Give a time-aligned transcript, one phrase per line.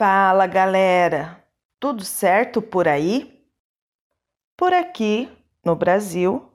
[0.00, 1.44] Fala galera,
[1.78, 3.46] tudo certo por aí?
[4.56, 5.30] Por aqui,
[5.62, 6.50] no Brasil,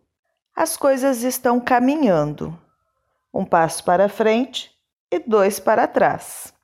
[0.55, 2.59] as coisas estão caminhando.
[3.31, 4.75] Um passo para frente
[5.11, 6.55] e dois para trás.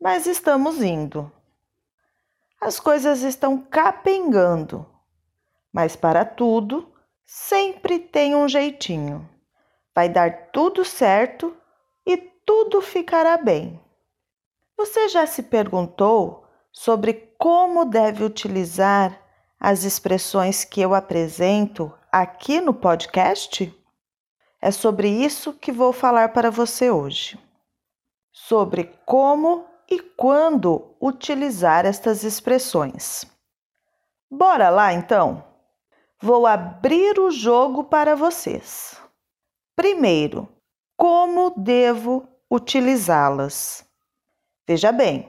[0.00, 1.30] Mas estamos indo.
[2.60, 4.84] As coisas estão capengando,
[5.72, 6.92] mas para tudo
[7.24, 9.30] sempre tem um jeitinho.
[9.94, 11.56] Vai dar tudo certo
[12.04, 13.83] e tudo ficará bem.
[14.76, 19.20] Você já se perguntou sobre como deve utilizar
[19.58, 23.72] as expressões que eu apresento aqui no podcast?
[24.60, 27.38] É sobre isso que vou falar para você hoje.
[28.32, 33.24] Sobre como e quando utilizar estas expressões.
[34.28, 35.44] Bora lá então?
[36.20, 39.00] Vou abrir o jogo para vocês.
[39.76, 40.48] Primeiro,
[40.96, 43.84] como devo utilizá-las?
[44.66, 45.28] Veja bem,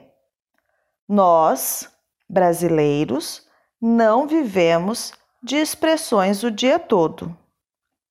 [1.06, 1.90] nós,
[2.26, 3.46] brasileiros,
[3.78, 5.12] não vivemos
[5.42, 7.36] de expressões o dia todo.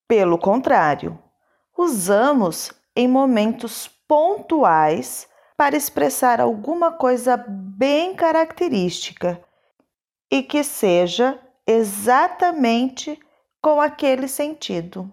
[0.07, 1.17] Pelo contrário,
[1.75, 9.41] usamos em momentos pontuais para expressar alguma coisa bem característica
[10.31, 13.19] e que seja exatamente
[13.59, 15.11] com aquele sentido.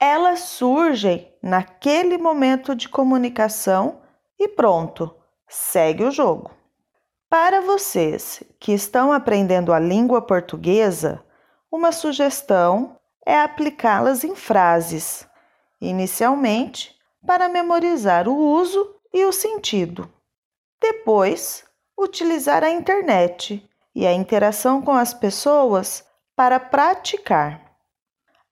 [0.00, 4.00] Elas surgem naquele momento de comunicação
[4.38, 5.14] e pronto
[5.52, 6.50] segue o jogo.
[7.28, 11.22] Para vocês que estão aprendendo a língua portuguesa,
[11.70, 15.26] uma sugestão é aplicá-las em frases,
[15.80, 20.10] inicialmente para memorizar o uso e o sentido.
[20.80, 21.64] Depois,
[21.98, 27.76] utilizar a internet e a interação com as pessoas para praticar.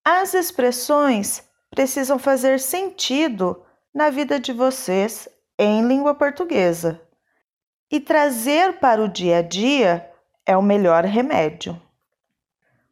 [0.05, 5.29] As expressões precisam fazer sentido na vida de vocês
[5.63, 7.03] em língua portuguesa.
[7.91, 10.11] E trazer para o dia a dia
[10.47, 11.81] é o melhor remédio.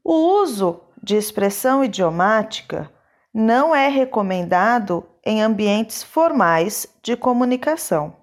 [0.05, 2.93] O uso de expressão idiomática
[3.33, 8.15] não é recomendado em ambientes formais de comunicação.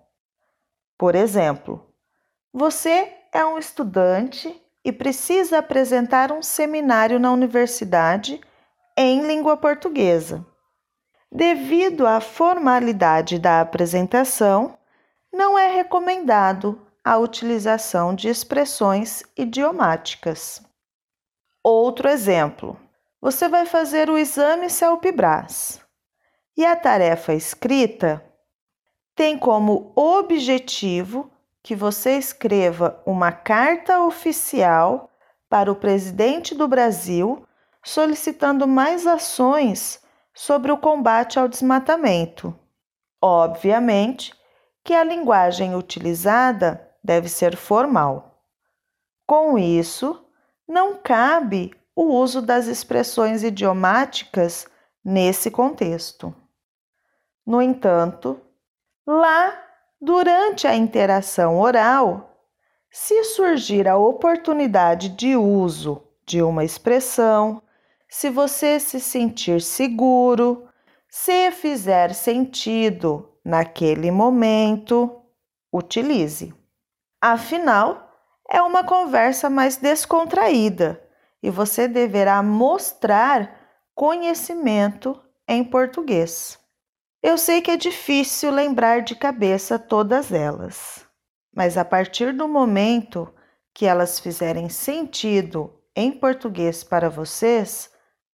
[0.96, 1.84] Por exemplo,
[2.54, 8.40] você é um estudante e precisa apresentar um seminário na universidade
[8.96, 10.46] em língua portuguesa.
[11.32, 14.78] Devido à formalidade da apresentação,
[15.32, 20.62] não é recomendado a utilização de expressões idiomáticas.
[21.64, 22.80] Outro exemplo:
[23.20, 25.82] você vai fazer o exame CELPE-BRAS
[26.56, 28.24] e a tarefa escrita
[29.16, 31.32] tem como objetivo
[31.64, 35.12] que você escreva uma carta oficial
[35.50, 37.46] para o presidente do Brasil
[37.84, 40.00] solicitando mais ações
[40.36, 42.54] sobre o combate ao desmatamento.
[43.22, 44.34] Obviamente
[44.84, 48.44] que a linguagem utilizada deve ser formal.
[49.26, 50.24] Com isso,
[50.68, 54.68] não cabe o uso das expressões idiomáticas
[55.04, 56.36] nesse contexto.
[57.46, 58.40] No entanto,
[59.08, 59.58] lá,
[60.02, 62.36] durante a interação oral,
[62.92, 67.62] se surgir a oportunidade de uso de uma expressão,
[68.10, 70.68] se você se sentir seguro,
[71.10, 75.22] se fizer sentido naquele momento,
[75.72, 76.54] utilize.
[77.22, 78.12] Afinal,
[78.50, 81.02] é uma conversa mais descontraída
[81.42, 83.60] e você deverá mostrar
[83.94, 86.60] conhecimento em português.
[87.22, 91.06] Eu sei que é difícil lembrar de cabeça todas elas,
[91.56, 93.34] mas a partir do momento
[93.74, 97.90] que elas fizerem sentido em português para vocês,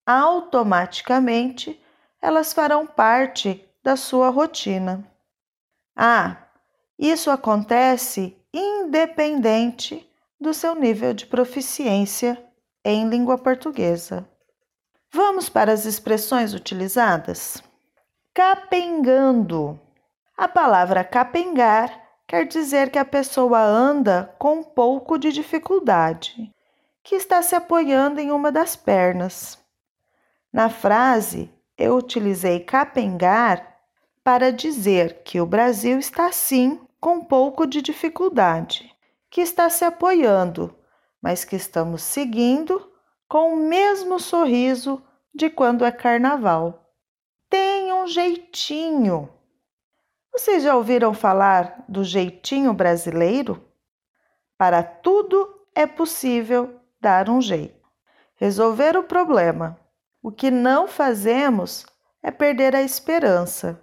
[0.07, 1.81] automaticamente
[2.21, 5.07] elas farão parte da sua rotina.
[5.97, 6.37] Ah,
[6.99, 10.07] isso acontece independente
[10.41, 12.43] do seu nível de proficiência
[12.85, 14.29] em língua portuguesa.
[15.13, 17.63] Vamos para as expressões utilizadas?
[18.33, 19.81] Capengando.
[20.37, 26.51] A palavra capengar quer dizer que a pessoa anda com um pouco de dificuldade,
[27.03, 29.60] que está se apoiando em uma das pernas.
[30.53, 31.49] Na frase,
[31.79, 33.79] eu utilizei capengar
[34.25, 38.95] para dizer que o Brasil está sim com um pouco de dificuldade,
[39.31, 40.77] que está se apoiando,
[41.23, 42.91] mas que estamos seguindo
[43.29, 45.01] com o mesmo sorriso
[45.33, 46.93] de quando é carnaval.
[47.49, 49.31] Tem um jeitinho.
[50.33, 53.65] Vocês já ouviram falar do jeitinho brasileiro?
[54.59, 57.89] Para tudo é possível dar um jeito.
[58.35, 59.79] Resolver o problema
[60.23, 61.87] o que não fazemos
[62.23, 63.83] é perder a esperança.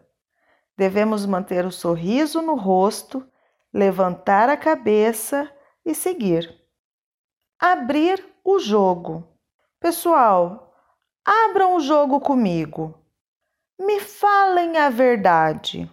[0.77, 3.27] Devemos manter o sorriso no rosto,
[3.73, 5.51] levantar a cabeça
[5.83, 6.55] e seguir.
[7.59, 9.27] Abrir o jogo.
[9.79, 10.73] Pessoal,
[11.25, 12.93] abram o jogo comigo.
[13.79, 15.91] Me falem a verdade.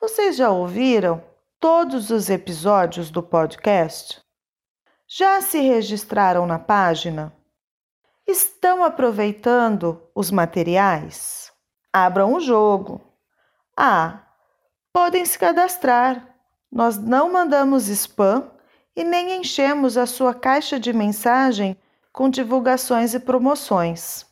[0.00, 1.22] Vocês já ouviram
[1.60, 4.20] todos os episódios do podcast?
[5.06, 7.32] Já se registraram na página?
[8.26, 11.52] Estão aproveitando os materiais?
[11.92, 13.00] Abram o jogo.
[13.76, 14.20] Ah,
[14.92, 16.34] podem se cadastrar.
[16.70, 18.50] Nós não mandamos spam
[18.94, 21.76] e nem enchemos a sua caixa de mensagem
[22.12, 24.26] com divulgações e promoções.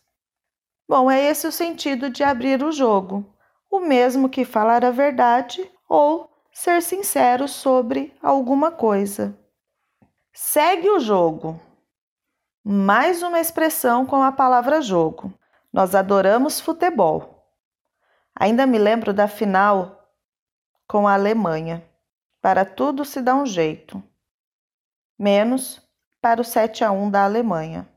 [0.88, 3.24] Bom, é esse o sentido de abrir o jogo,
[3.70, 9.38] o mesmo que falar a verdade ou ser sincero sobre alguma coisa.
[10.32, 11.60] Segue o jogo.
[12.70, 15.32] Mais uma expressão com a palavra jogo.
[15.72, 17.50] Nós adoramos futebol.
[18.38, 20.06] Ainda me lembro da final
[20.86, 21.82] com a Alemanha.
[22.42, 24.02] Para tudo se dá um jeito
[25.18, 25.80] menos
[26.20, 27.88] para o 7 a 1 da Alemanha.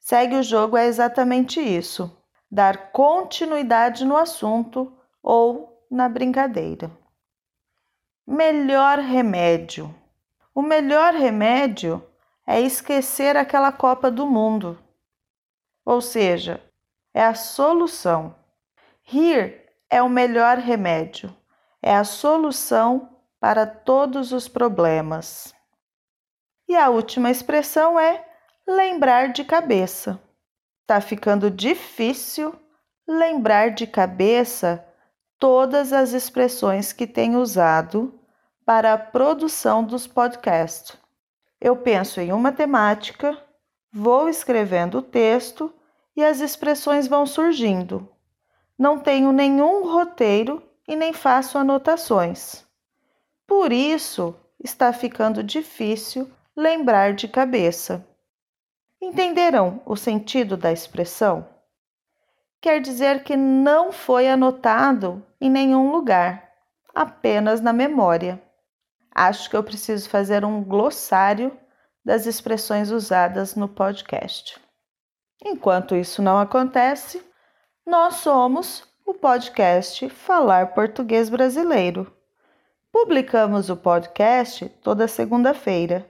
[0.00, 2.10] Segue o jogo é exatamente isso:
[2.50, 6.90] dar continuidade no assunto ou na brincadeira.
[8.26, 9.94] Melhor remédio.
[10.54, 12.02] O melhor remédio
[12.46, 14.78] é esquecer aquela Copa do Mundo.
[15.84, 16.62] Ou seja,
[17.14, 18.34] é a solução.
[19.02, 21.34] Rir é o melhor remédio,
[21.82, 25.54] é a solução para todos os problemas.
[26.68, 28.24] E a última expressão é
[28.66, 30.20] lembrar de cabeça.
[30.86, 32.54] Tá ficando difícil
[33.06, 34.84] lembrar de cabeça
[35.38, 38.18] todas as expressões que tenho usado
[38.64, 41.01] para a produção dos podcasts.
[41.64, 43.40] Eu penso em uma temática,
[43.92, 45.72] vou escrevendo o texto
[46.16, 48.08] e as expressões vão surgindo.
[48.76, 52.66] Não tenho nenhum roteiro e nem faço anotações.
[53.46, 58.04] Por isso, está ficando difícil lembrar de cabeça.
[59.00, 61.46] Entenderão o sentido da expressão?
[62.60, 66.50] Quer dizer que não foi anotado em nenhum lugar,
[66.92, 68.42] apenas na memória.
[69.24, 71.56] Acho que eu preciso fazer um glossário
[72.04, 74.60] das expressões usadas no podcast.
[75.40, 77.24] Enquanto isso não acontece,
[77.86, 82.12] nós somos o podcast Falar Português Brasileiro.
[82.90, 86.04] Publicamos o podcast toda segunda-feira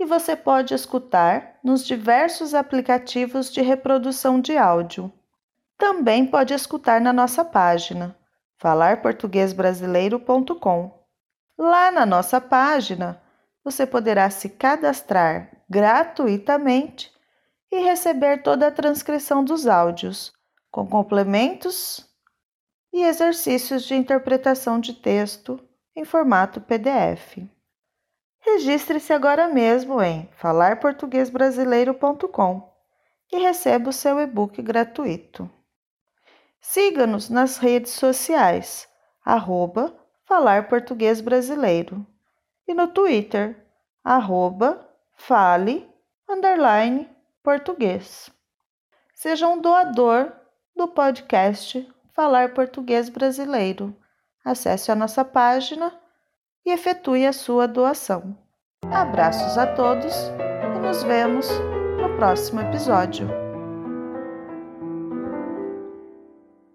[0.00, 5.12] e você pode escutar nos diversos aplicativos de reprodução de áudio.
[5.76, 8.16] Também pode escutar na nossa página
[8.56, 11.03] falarportuguesbrasileiro.com.
[11.56, 13.22] Lá na nossa página,
[13.62, 17.12] você poderá se cadastrar gratuitamente
[17.70, 20.32] e receber toda a transcrição dos áudios,
[20.70, 22.06] com complementos
[22.92, 25.58] e exercícios de interpretação de texto
[25.96, 27.38] em formato PDF.
[28.40, 32.74] Registre-se agora mesmo em falarportuguesbrasileiro.com
[33.32, 35.48] e receba o seu e-book gratuito.
[36.60, 38.88] Siga-nos nas redes sociais,
[39.24, 42.06] arroba Falar Português Brasileiro,
[42.66, 43.56] e no Twitter,
[44.02, 45.88] arroba Fale,
[46.28, 47.08] underline,
[47.42, 48.30] português.
[49.14, 50.32] Seja um doador
[50.74, 53.94] do podcast Falar Português Brasileiro.
[54.44, 55.92] Acesse a nossa página
[56.64, 58.36] e efetue a sua doação.
[58.92, 60.14] Abraços a todos
[60.76, 61.48] e nos vemos
[62.00, 63.43] no próximo episódio.